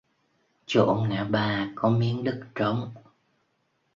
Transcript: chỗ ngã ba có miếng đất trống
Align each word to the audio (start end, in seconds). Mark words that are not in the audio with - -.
chỗ 0.65 1.05
ngã 1.09 1.23
ba 1.23 1.69
có 1.75 1.89
miếng 1.89 2.23
đất 2.23 2.39
trống 2.55 2.93